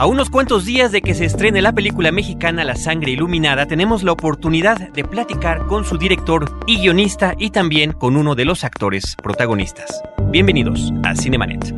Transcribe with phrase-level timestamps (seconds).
[0.00, 4.02] A unos cuantos días de que se estrene la película mexicana La Sangre Iluminada, tenemos
[4.02, 8.64] la oportunidad de platicar con su director y guionista y también con uno de los
[8.64, 10.02] actores protagonistas.
[10.30, 11.74] Bienvenidos a Cinemanet.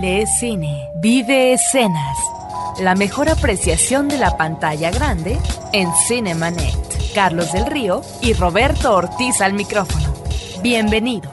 [0.00, 0.88] Le Cine.
[1.02, 2.16] Vive escenas.
[2.80, 5.38] La mejor apreciación de la pantalla grande
[5.74, 7.12] en Cinemanet.
[7.14, 10.03] Carlos del Río y Roberto Ortiz al micrófono.
[10.64, 11.30] Bienvenidos.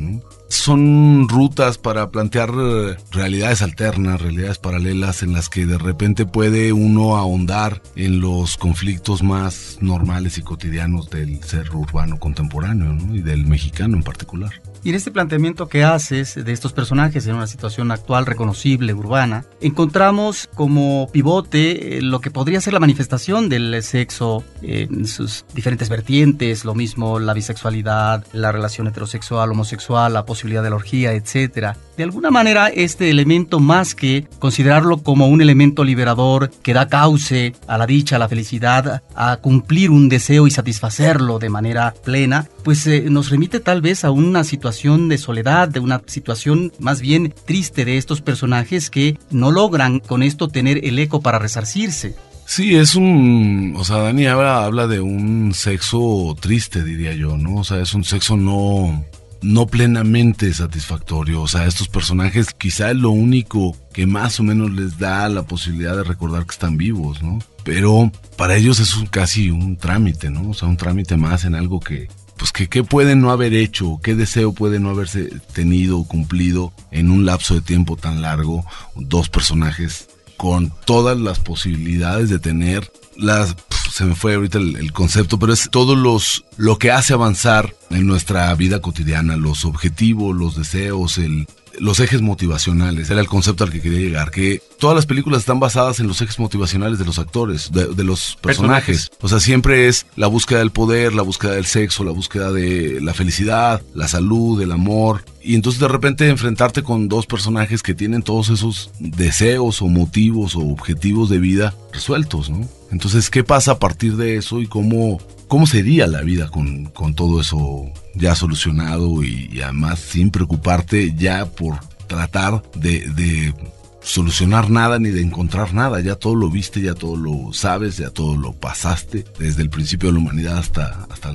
[0.49, 6.73] Son rutas para plantear eh, realidades alternas, realidades paralelas en las que de repente puede
[6.73, 13.47] uno ahondar en los conflictos más normales y cotidianos del ser urbano contemporáneo y del
[13.47, 14.53] mexicano en particular.
[14.83, 19.45] Y en este planteamiento que haces de estos personajes en una situación actual reconocible, urbana,
[19.61, 25.91] encontramos como pivote eh, lo que podría ser la manifestación del sexo en sus diferentes
[25.91, 31.77] vertientes, lo mismo la bisexualidad, la relación heterosexual, homosexual, la posibilidad de la orgía, etc.
[32.01, 37.53] De alguna manera, este elemento, más que considerarlo como un elemento liberador que da cauce
[37.67, 42.49] a la dicha, a la felicidad, a cumplir un deseo y satisfacerlo de manera plena,
[42.65, 47.03] pues eh, nos remite tal vez a una situación de soledad, de una situación más
[47.03, 52.15] bien triste de estos personajes que no logran con esto tener el eco para resarcirse.
[52.47, 57.57] Sí, es un, o sea, Dani habla, habla de un sexo triste, diría yo, ¿no?
[57.57, 59.05] O sea, es un sexo no,
[59.43, 61.43] no plenamente satisfactorio.
[61.43, 65.43] O sea, estos personajes quizá es lo único que más o menos les da la
[65.43, 67.39] posibilidad de recordar que están vivos, ¿no?
[67.65, 70.51] Pero para ellos es un, casi un trámite, ¿no?
[70.51, 74.01] O sea, un trámite más en algo que, pues que qué pueden no haber hecho,
[74.03, 78.65] qué deseo puede no haberse tenido o cumplido en un lapso de tiempo tan largo,
[78.97, 83.55] dos personajes con todas las posibilidades de tener las
[84.01, 88.07] se me fue ahorita el, concepto, pero es todo los lo que hace avanzar en
[88.07, 91.47] nuestra vida cotidiana, los objetivos, los deseos, el,
[91.79, 95.61] los ejes motivacionales, era el concepto al que quería llegar, que todas las películas están
[95.61, 99.11] basadas en los ejes motivacionales de los actores, de, los personajes.
[99.21, 103.01] O sea, siempre es la búsqueda del poder, la búsqueda del sexo, la búsqueda de
[103.01, 105.25] la felicidad, la salud, el amor.
[105.43, 110.57] Y entonces de repente enfrentarte con dos personajes que tienen todos esos deseos o motivos
[110.57, 112.67] o objetivos de vida resueltos, ¿no?
[112.91, 115.21] Entonces, ¿qué pasa a partir de eso y cómo,
[115.51, 121.45] cómo sería la vida con, con todo eso ya solucionado y, además sin preocuparte ya
[121.45, 123.53] por tratar de, de
[124.01, 128.11] solucionar nada ni de encontrar nada, ya todo lo viste, ya todo lo sabes, ya
[128.11, 131.33] todo lo pasaste, desde el principio de la humanidad hasta, hasta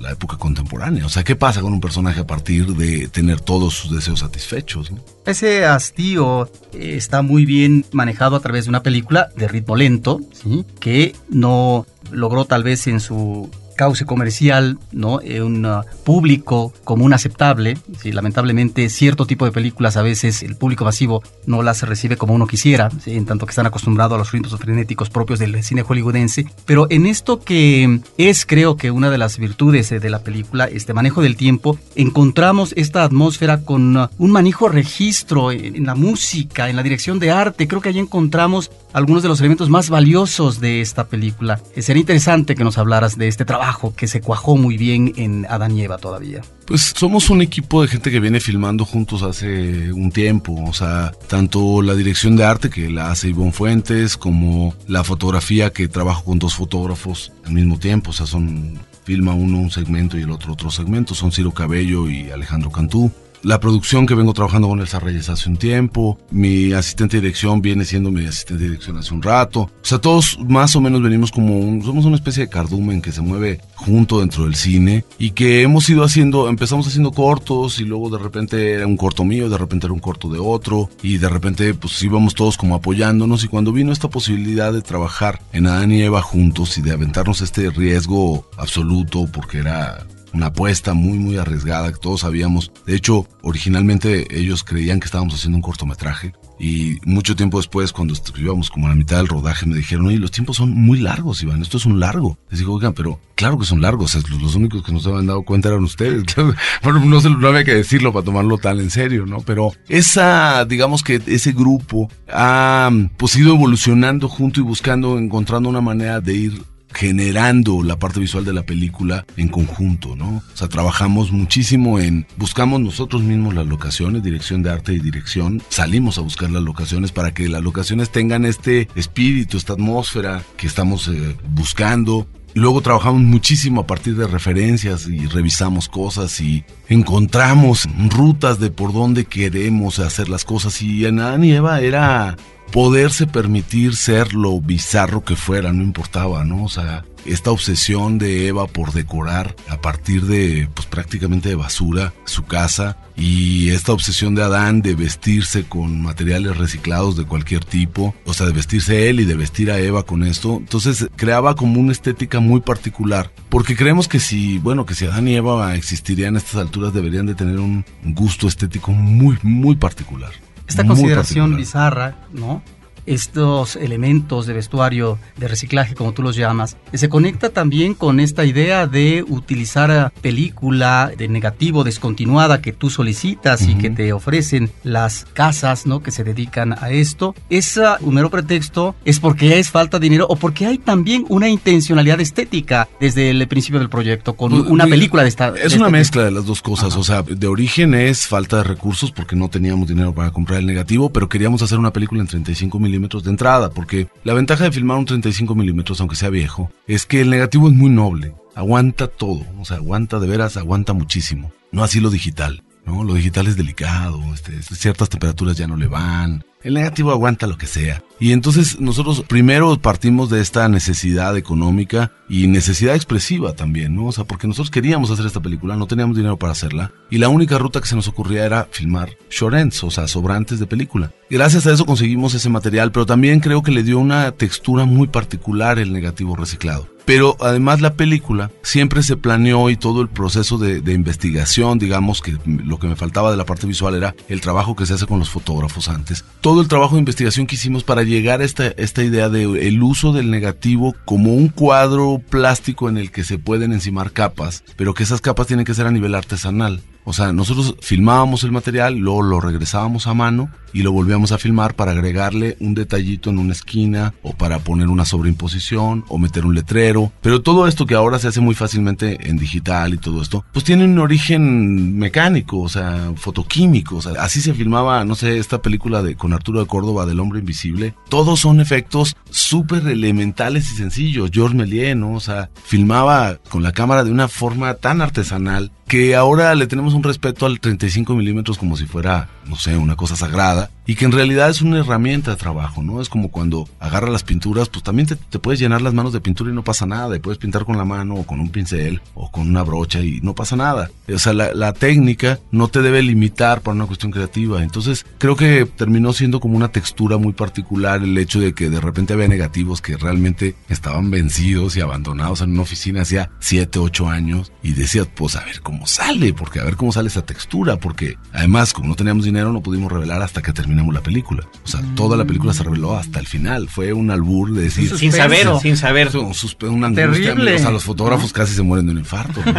[0.00, 1.04] la época contemporánea.
[1.04, 4.92] O sea, ¿qué pasa con un personaje a partir de tener todos sus deseos satisfechos?
[5.26, 10.20] Ese hastío eh, está muy bien manejado a través de una película de ritmo lento,
[10.32, 10.64] ¿sí?
[10.78, 15.22] que no logró tal vez en su cauce comercial, ¿no?
[15.22, 17.78] Eh, un uh, público común aceptable.
[17.98, 18.12] ¿sí?
[18.12, 22.46] Lamentablemente, cierto tipo de películas a veces el público masivo no las recibe como uno
[22.46, 26.44] quisiera, en tanto que están acostumbrados a los ritmos frenéticos propios del cine hollywoodense.
[26.66, 30.66] Pero en esto que es, creo que una de las virtudes eh, de la película,
[30.66, 36.68] este manejo del tiempo, encontramos esta atmósfera con uh, un manejo registro en, la música,
[36.68, 37.66] en la dirección de arte.
[37.66, 41.58] Creo que allí encontramos algunos de los elementos más valiosos de esta película.
[41.74, 45.46] Eh, sería interesante que nos hablaras de este trabajo que se cuajó muy bien en
[45.48, 46.42] Adán y Eva todavía?
[46.66, 51.12] Pues somos un equipo de gente que viene filmando juntos hace un tiempo, o sea,
[51.28, 56.24] tanto la dirección de arte que la hace Ivonne Fuentes, como la fotografía que trabajo
[56.24, 60.30] con dos fotógrafos al mismo tiempo, o sea, son filma uno un segmento y el
[60.30, 63.10] otro otro segmento, son Ciro Cabello y Alejandro Cantú
[63.42, 67.62] la producción que vengo trabajando con Elsa Reyes hace un tiempo, mi asistente de dirección
[67.62, 69.62] viene siendo mi asistente de dirección hace un rato.
[69.62, 73.12] O sea, todos más o menos venimos como un, somos una especie de cardumen que
[73.12, 77.84] se mueve junto dentro del cine y que hemos ido haciendo, empezamos haciendo cortos y
[77.84, 81.18] luego de repente era un corto mío, de repente era un corto de otro y
[81.18, 85.66] de repente pues íbamos todos como apoyándonos y cuando vino esta posibilidad de trabajar en
[85.66, 91.18] Adán y Eva juntos y de aventarnos este riesgo absoluto porque era una apuesta muy
[91.18, 92.72] muy arriesgada que todos sabíamos.
[92.86, 98.14] De hecho, originalmente ellos creían que estábamos haciendo un cortometraje y mucho tiempo después cuando
[98.36, 101.42] íbamos como a la mitad del rodaje me dijeron, oye, los tiempos son muy largos,
[101.42, 102.38] Iván, esto es un largo.
[102.50, 105.70] Les digo, oigan, pero claro que son largos, los, únicos que nos habían dado cuenta
[105.70, 106.22] eran ustedes.
[106.82, 109.38] bueno, no, no había que decirlo para tomarlo tan en serio, ¿no?
[109.40, 115.80] Pero esa, digamos que ese grupo ha pues ido evolucionando junto y buscando, encontrando una
[115.80, 120.42] manera de ir generando la parte visual de la película en conjunto, ¿no?
[120.52, 125.62] O sea, trabajamos muchísimo en, buscamos nosotros mismos las locaciones, dirección de arte y dirección,
[125.68, 130.66] salimos a buscar las locaciones para que las locaciones tengan este espíritu, esta atmósfera que
[130.66, 132.26] estamos eh, buscando.
[132.54, 138.92] Luego trabajamos muchísimo a partir de referencias y revisamos cosas y encontramos rutas de por
[138.92, 140.82] dónde queremos hacer las cosas.
[140.82, 142.36] Y en Adán y Eva era
[142.70, 146.64] poderse permitir ser lo bizarro que fuera, no importaba, ¿no?
[146.64, 152.14] O sea, esta obsesión de Eva por decorar a partir de, pues prácticamente de basura,
[152.24, 158.14] su casa, y esta obsesión de Adán de vestirse con materiales reciclados de cualquier tipo,
[158.24, 161.80] o sea, de vestirse él y de vestir a Eva con esto, entonces creaba como
[161.80, 166.36] una estética muy particular, porque creemos que si, bueno, que si Adán y Eva existirían
[166.36, 170.32] a estas alturas deberían de tener un gusto estético muy, muy particular.
[170.70, 172.62] Esta consideración bizarra, ¿no?
[173.06, 178.44] Estos elementos de vestuario de reciclaje, como tú los llamas, se conecta también con esta
[178.44, 185.26] idea de utilizar película de negativo descontinuada que tú solicitas y que te ofrecen las
[185.32, 186.02] casas ¿no?
[186.02, 187.34] que se dedican a esto.
[187.48, 188.94] ¿Es un mero pretexto?
[189.04, 193.46] ¿Es porque es falta de dinero o porque hay también una intencionalidad estética desde el
[193.48, 195.48] principio del proyecto con pues, una película de esta?
[195.48, 196.96] Es una este mezcla de las dos cosas.
[196.96, 200.66] O sea, de origen es falta de recursos porque no teníamos dinero para comprar el
[200.66, 204.72] negativo, pero queríamos hacer una película en 35 milímetros de entrada, porque la ventaja de
[204.72, 209.08] filmar un 35 milímetros, aunque sea viejo, es que el negativo es muy noble, aguanta
[209.08, 211.52] todo, o sea, aguanta de veras, aguanta muchísimo.
[211.72, 213.04] No así lo digital, ¿no?
[213.04, 217.56] Lo digital es delicado, este, ciertas temperaturas ya no le van, El negativo aguanta lo
[217.56, 218.02] que sea.
[218.18, 224.06] Y entonces nosotros primero partimos de esta necesidad económica y necesidad expresiva también, ¿no?
[224.06, 226.92] O sea, porque nosotros queríamos hacer esta película, no teníamos dinero para hacerla.
[227.08, 230.66] Y la única ruta que se nos ocurría era filmar shorts, o sea, sobrantes de
[230.66, 231.12] película.
[231.30, 235.08] Gracias a eso conseguimos ese material, pero también creo que le dio una textura muy
[235.08, 236.88] particular el negativo reciclado.
[237.04, 242.36] Pero además la película siempre se planeó y todo el proceso de, investigación, digamos que
[242.44, 245.18] lo que me faltaba de la parte visual era el trabajo que se hace con
[245.18, 246.24] los fotógrafos antes.
[246.50, 249.80] Todo el trabajo de investigación que hicimos para llegar a esta, esta idea de el
[249.84, 254.92] uso del negativo como un cuadro plástico en el que se pueden encimar capas, pero
[254.92, 256.80] que esas capas tienen que ser a nivel artesanal.
[257.04, 261.38] O sea, nosotros filmábamos el material, luego lo regresábamos a mano y lo volvíamos a
[261.38, 266.46] filmar para agregarle un detallito en una esquina o para poner una sobreimposición o meter
[266.46, 267.12] un letrero.
[267.20, 270.64] Pero todo esto que ahora se hace muy fácilmente en digital y todo esto, pues
[270.64, 273.96] tiene un origen mecánico, o sea, fotoquímico.
[273.96, 277.20] O sea, así se filmaba, no sé, esta película de con Arturo de Córdoba del
[277.20, 277.94] hombre invisible.
[278.08, 281.30] Todos son efectos súper elementales y sencillos.
[281.32, 282.14] George Méliès, ¿no?
[282.14, 286.94] O sea, filmaba con la cámara de una forma tan artesanal que ahora le tenemos
[286.94, 291.04] un respeto al 35 milímetros como si fuera, no sé, una cosa sagrada y que
[291.04, 293.00] en realidad es una herramienta de trabajo, ¿no?
[293.00, 296.50] Es como cuando agarras las pinturas, pues también te, puedes llenar las manos de pintura
[296.50, 299.30] y no pasa nada, y puedes pintar con la mano o con un pincel o
[299.30, 300.90] con una brocha y no pasa nada.
[301.12, 304.62] O sea, la, técnica no te debe limitar para una cuestión creativa.
[304.62, 308.80] Entonces, creo que terminó siendo como una textura muy particular el hecho de que de
[308.80, 314.08] repente había negativos que realmente estaban vencidos y abandonados en una oficina hacía 7, 8
[314.08, 317.76] años y decías, pues a ver cómo sale, porque a ver cómo sale esa textura,
[317.78, 321.44] porque además, como no teníamos dinero, no pudimos revelar hasta que terminó la película.
[321.64, 323.68] O sea, toda la película se reveló hasta el final.
[323.68, 324.96] Fue un albur de decir.
[324.96, 326.08] Sin saber, sin saber.
[326.16, 326.32] Un,
[326.68, 327.34] una angustia.
[327.34, 329.42] O sea, los fotógrafos casi se mueren de un infarto.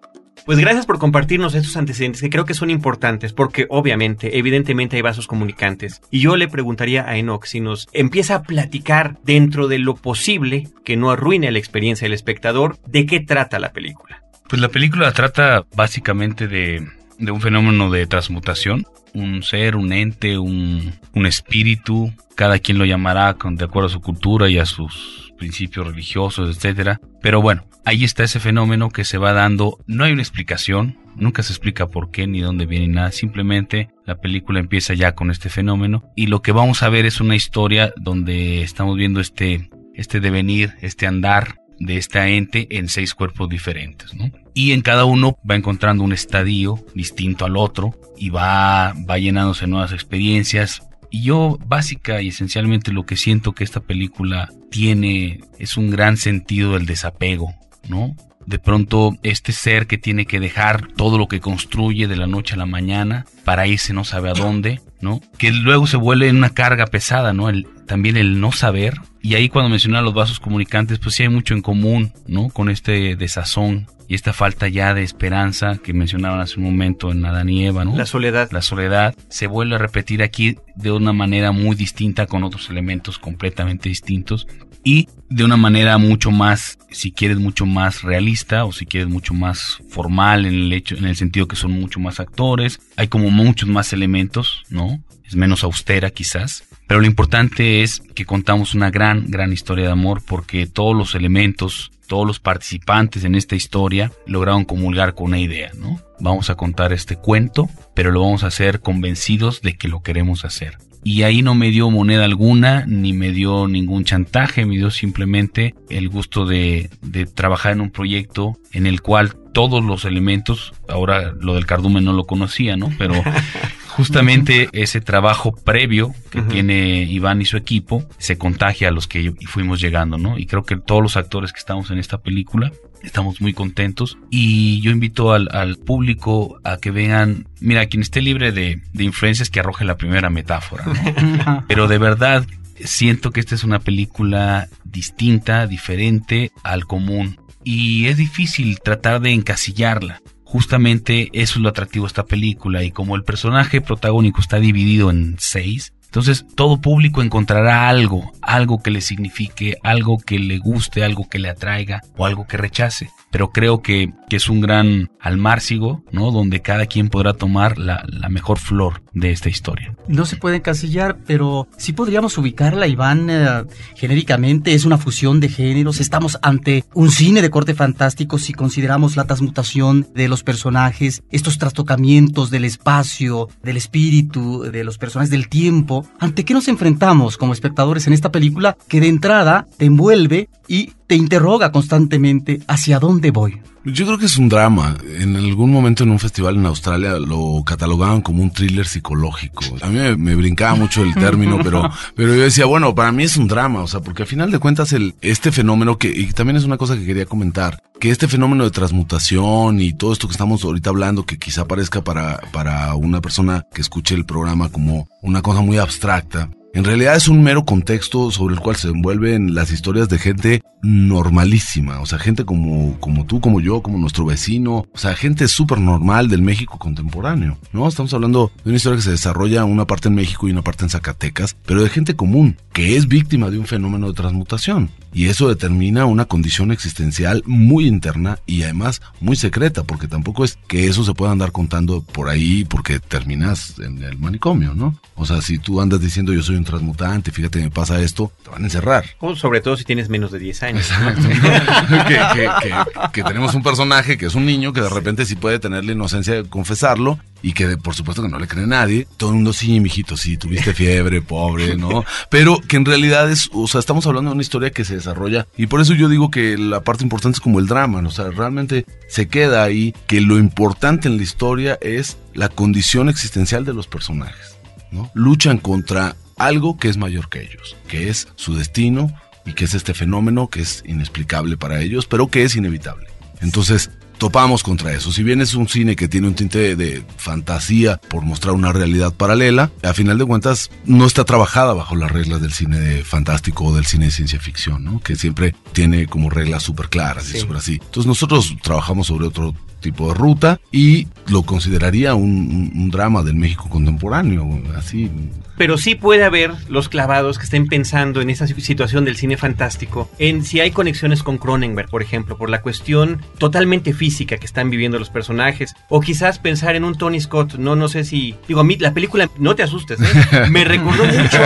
[0.45, 5.03] Pues gracias por compartirnos estos antecedentes que creo que son importantes porque obviamente, evidentemente hay
[5.03, 6.01] vasos comunicantes.
[6.11, 10.67] Y yo le preguntaría a Enoch si nos empieza a platicar dentro de lo posible
[10.83, 14.21] que no arruine la experiencia del espectador de qué trata la película.
[14.49, 16.85] Pues la película trata básicamente de,
[17.19, 23.35] de un fenómeno de transmutación un ser, un ente, un, espíritu, cada quien lo llamará
[23.35, 26.99] con, de acuerdo a su cultura y a sus principios religiosos, etcétera.
[27.21, 31.43] Pero bueno, ahí está ese fenómeno que se va dando, no hay una explicación, nunca
[31.43, 35.49] se explica por qué ni dónde viene nada, simplemente la película empieza ya con este
[35.49, 40.19] fenómeno y lo que vamos a ver es una historia donde estamos viendo este este
[40.19, 44.31] devenir, este andar de esta ente en seis cuerpos diferentes, ¿no?
[44.53, 49.67] Y en cada uno va encontrando un estadio distinto al otro y va, va llenándose
[49.67, 50.83] nuevas experiencias.
[51.09, 56.17] Y yo básica y esencialmente lo que siento que esta película tiene es un gran
[56.17, 57.53] sentido del desapego,
[57.87, 58.15] ¿no?
[58.45, 62.55] De pronto este ser que tiene que dejar todo lo que construye de la noche
[62.55, 65.21] a la mañana para irse no sabe a dónde, ¿no?
[65.37, 67.49] Que luego se vuelve una carga pesada, ¿no?
[67.49, 68.95] El, también el no saber.
[69.21, 72.49] Y ahí cuando mencionaba los vasos comunicantes, pues sí hay mucho en común, ¿no?
[72.49, 77.25] Con este desazón y esta falta ya de esperanza que mencionaban hace un momento en
[77.25, 77.95] Adán y Eva, ¿no?
[77.95, 78.51] La soledad.
[78.51, 83.17] La soledad se vuelve a repetir aquí de una manera muy distinta con otros elementos
[83.17, 84.47] completamente distintos
[84.83, 89.33] y de una manera mucho más, si quieres, mucho más realista o si quieres mucho
[89.33, 93.31] más formal en el hecho, en el sentido que son mucho más actores, hay como
[93.31, 95.01] muchos más elementos, ¿no?
[95.23, 99.91] Es menos austera quizás, pero lo importante es que contamos una gran, gran historia de
[99.91, 105.39] amor porque todos los elementos todos los participantes en esta historia lograron comulgar con una
[105.39, 105.99] idea, ¿no?
[106.19, 110.45] Vamos a contar este cuento, pero lo vamos a hacer convencidos de que lo queremos
[110.45, 110.77] hacer.
[111.03, 115.75] Y ahí no me dio moneda alguna, ni me dio ningún chantaje, me dio simplemente
[115.89, 121.33] el gusto de, de trabajar en un proyecto en el cual todos los elementos, ahora
[121.39, 122.91] lo del cardumen no lo conocía, ¿no?
[122.97, 123.13] Pero
[123.87, 129.33] justamente ese trabajo previo que tiene Iván y su equipo se contagia a los que
[129.47, 130.37] fuimos llegando, ¿no?
[130.37, 132.71] Y creo que todos los actores que estamos en esta película
[133.03, 138.21] estamos muy contentos y yo invito al, al público a que vean, mira, quien esté
[138.21, 141.65] libre de, de influencias que arroje la primera metáfora, ¿no?
[141.67, 142.45] Pero de verdad
[142.85, 149.31] siento que esta es una película distinta, diferente al común y es difícil tratar de
[149.31, 150.21] encasillarla.
[150.43, 155.09] Justamente eso es lo atractivo de esta película y como el personaje protagónico está dividido
[155.09, 161.03] en seis, entonces todo público encontrará algo, algo que le signifique, algo que le guste,
[161.03, 163.09] algo que le atraiga o algo que rechace.
[163.31, 166.29] Pero creo que, que es un gran almárcigo, ¿no?
[166.29, 169.95] Donde cada quien podrá tomar la, la mejor flor de esta historia.
[170.07, 173.63] No se puede encasillar, pero sí podríamos ubicarla, Iván, eh,
[173.95, 174.75] genéricamente.
[174.75, 175.99] Es una fusión de géneros.
[175.99, 181.57] Estamos ante un cine de corte fantástico si consideramos la transmutación de los personajes, estos
[181.57, 186.02] trastocamientos del espacio, del espíritu, de los personajes, del tiempo.
[186.19, 190.91] ¿Ante qué nos enfrentamos como espectadores en esta película que de entrada te envuelve y
[191.07, 193.61] te interroga constantemente hacia dónde voy?
[193.85, 194.95] Yo creo que es un drama.
[195.19, 199.63] En algún momento en un festival en Australia lo catalogaban como un thriller psicológico.
[199.81, 203.23] A mí me, me brincaba mucho el término, pero, pero yo decía, bueno, para mí
[203.23, 206.31] es un drama, o sea, porque al final de cuentas el, este fenómeno que, y
[206.31, 210.27] también es una cosa que quería comentar, que este fenómeno de transmutación y todo esto
[210.27, 214.69] que estamos ahorita hablando, que quizá parezca para, para una persona que escuche el programa
[214.69, 218.87] como una cosa muy abstracta, en realidad es un mero contexto sobre el cual se
[218.87, 223.97] envuelven las historias de gente normalísima, o sea, gente como, como tú, como yo, como
[223.99, 227.87] nuestro vecino, o sea, gente súper normal del México contemporáneo, ¿no?
[227.87, 230.83] Estamos hablando de una historia que se desarrolla una parte en México y una parte
[230.83, 234.89] en Zacatecas, pero de gente común, que es víctima de un fenómeno de transmutación.
[235.13, 240.57] Y eso determina una condición existencial muy interna y además muy secreta, porque tampoco es
[240.67, 244.99] que eso se pueda andar contando por ahí porque terminas en el manicomio, ¿no?
[245.15, 248.49] O sea, si tú andas diciendo yo soy un transmutante, fíjate, me pasa esto, te
[248.49, 249.05] van a encerrar.
[249.19, 250.89] O sobre todo si tienes menos de 10 años.
[250.89, 251.27] Exacto.
[252.07, 255.35] que, que- que- que tenemos un personaje que es un niño que de repente sí
[255.35, 258.65] puede tener la inocencia de confesarlo y que de- por supuesto que no le cree
[258.65, 259.07] nadie.
[259.17, 262.05] Todo el mundo, sí, mijito, sí, tuviste fiebre, pobre, ¿no?
[262.29, 265.47] Pero que en realidad es, o sea, estamos hablando de una historia que se desarrolla
[265.57, 268.09] y por eso yo digo que la parte importante es como el drama, ¿no?
[268.09, 273.09] o sea, realmente se queda ahí que lo importante en la historia es la condición
[273.09, 274.55] existencial de los personajes,
[274.91, 275.11] ¿no?
[275.13, 279.13] Luchan contra algo que es mayor que ellos, que es su destino
[279.45, 283.07] y que es este fenómeno que es inexplicable para ellos, pero que es inevitable.
[283.41, 285.11] Entonces, topamos contra eso.
[285.11, 288.71] Si bien es un cine que tiene un tinte de, de fantasía por mostrar una
[288.71, 293.03] realidad paralela, a final de cuentas no está trabajada bajo las reglas del cine de
[293.03, 295.01] fantástico o del cine de ciencia ficción, ¿no?
[295.01, 297.73] Que siempre tiene como reglas súper claras y súper así.
[297.73, 299.53] Entonces nosotros trabajamos sobre otro
[299.83, 305.11] tipo de ruta y lo consideraría un, drama del México contemporáneo, así.
[305.57, 310.09] Pero sí puede haber los clavados que estén pensando en esa situación del cine fantástico,
[310.17, 314.69] en si hay conexiones con Cronenberg, por ejemplo, por la cuestión totalmente física que están
[314.69, 318.61] viviendo los personajes, o quizás pensar en un Tony Scott, no, no sé si, digo,
[318.61, 320.47] a mí la película, no te asustes, ¿eh?
[320.49, 321.37] me recordó mucho,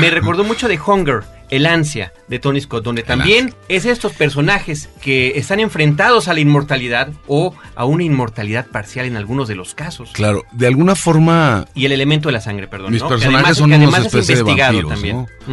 [0.00, 4.88] me recordó mucho de Hunger, el ansia de Tony Scott, donde también es estos personajes
[5.02, 9.74] que están enfrentados a la inmortalidad o a una inmortalidad parcial en algunos de los
[9.74, 10.10] casos.
[10.12, 12.92] Claro, de alguna forma Y el elemento de la sangre, perdón.
[12.92, 13.08] Mis ¿no?
[13.08, 15.02] Que personajes además- son que una es especie de vampiros.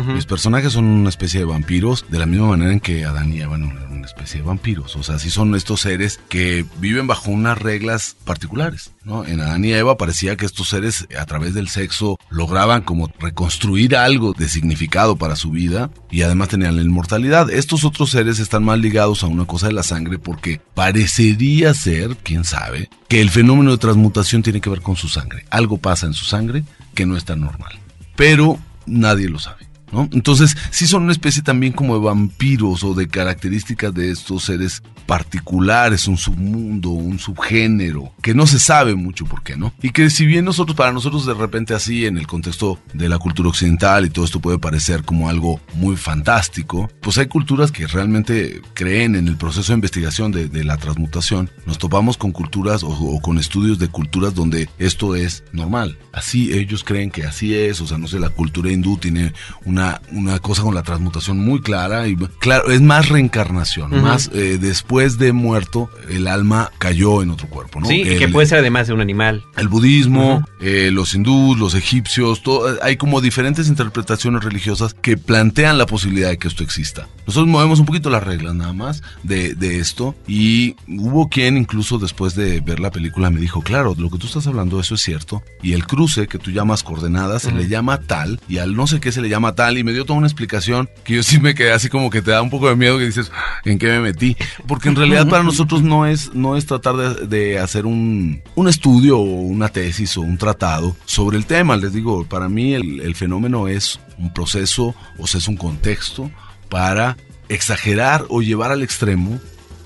[0.08, 3.42] Mis personajes son una especie de vampiros, de la misma manera en que Adán y
[3.42, 4.96] Eva eran una especie de vampiros.
[4.96, 9.72] O sea, sí son estos seres que viven bajo unas reglas particulares, En Adán y
[9.72, 15.16] Eva parecía que estos seres, a través del sexo, lograban como reconstruir algo de significado
[15.16, 17.50] para su vida y además tenían la inmortalidad.
[17.50, 22.18] Estos otros seres están más ligados a una cosa de la sangre porque parecería ser,
[22.18, 25.46] quién sabe, que el fenómeno de transmutación tiene que ver con su sangre.
[25.50, 27.80] Algo pasa en su sangre que no es tan normal.
[28.16, 29.69] Pero nadie lo sabe.
[29.92, 30.08] ¿No?
[30.12, 34.84] Entonces, sí son una especie también como de vampiros o de características de estos seres
[35.06, 39.74] particulares, un submundo, un subgénero, que no se sabe mucho por qué, ¿no?
[39.82, 43.18] Y que si bien nosotros, para nosotros de repente así, en el contexto de la
[43.18, 47.88] cultura occidental y todo esto puede parecer como algo muy fantástico, pues hay culturas que
[47.88, 51.50] realmente creen en el proceso de investigación de, la transmutación.
[51.66, 55.98] Nos topamos con culturas o con estudios de culturas donde esto es normal.
[56.12, 59.34] Así ellos creen que así es, o sea, no sé, la cultura hindú tiene
[59.66, 64.02] una una, una cosa con la transmutación muy clara y claro, es más reencarnación, Ujú.
[64.02, 67.88] más eh, después de muerto el alma cayó en otro cuerpo, ¿no?
[67.88, 69.44] Sí, y que El- puede ser además de un animal.
[69.58, 75.78] el budismo, eh, los hindús, los egipcios, todo- hay como diferentes interpretaciones religiosas que plantean
[75.78, 77.08] la posibilidad de que esto exista.
[77.26, 81.98] Nosotros movemos un poquito las reglas nada más de, de esto y hubo quien incluso
[82.00, 85.02] después de ver la película me dijo, claro, lo que tú estás hablando, eso es
[85.02, 85.44] cierto.
[85.62, 89.00] Y el cruce que tú llamas coordenadas se le llama tal y al no sé
[89.00, 91.56] qué se le llama tal y me dio toda una explicación que yo sí me
[91.56, 93.32] quedé así como que te da un poco de miedo que dices,
[93.66, 94.36] ¿en qué me metí?
[94.68, 99.20] Porque en realidad para nosotros no es, no es tratar de, hacer un, un estudio
[99.20, 101.78] o una tesis o un tratado sobre el tema.
[101.78, 106.32] Les digo, para mí el, el fenómeno es un proceso o sea, es un contexto
[106.70, 107.18] para
[107.50, 109.40] exagerar o llevar al extremo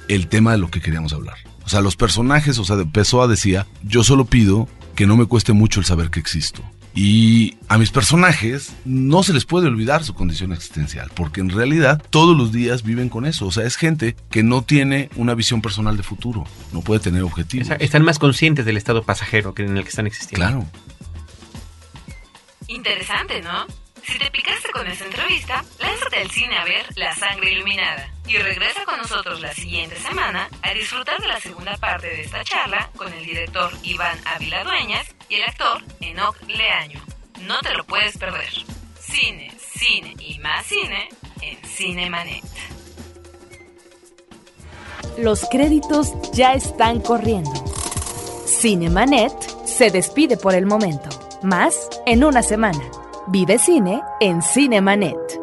[0.08, 1.38] el tema de lo que queríamos hablar.
[1.66, 5.54] O sea, los personajes, o sea, Pessoa decía, yo solo pido que no me cueste
[5.54, 6.62] mucho el saber que existo.
[6.96, 12.00] Y a mis personajes no se les puede olvidar su condición existencial, porque en realidad
[12.12, 13.48] todos los días viven con eso.
[13.48, 17.24] O sea, es gente que no tiene una visión personal de futuro, no puede tener
[17.24, 17.66] objetivos.
[17.68, 20.46] Esa- Están más conscientes del estado pasajero que en el que están existiendo.
[20.46, 20.68] Claro.
[22.68, 23.66] Interesante, ¿no?
[24.04, 28.38] Si te picaste con esta entrevista, lánzate al cine a ver La Sangre Iluminada y
[28.38, 32.90] regresa con nosotros la siguiente semana a disfrutar de la segunda parte de esta charla
[32.96, 37.02] con el director Iván Ávila Dueñas y el actor Enoch Leaño.
[37.42, 38.50] No te lo puedes perder.
[39.00, 41.10] Cine, cine y más cine
[41.42, 42.44] en Cinemanet.
[45.18, 47.52] Los créditos ya están corriendo.
[48.46, 49.34] Cinemanet
[49.66, 51.10] se despide por el momento.
[51.44, 52.84] Más en una semana.
[53.28, 55.43] Vive cine en Cinemanet.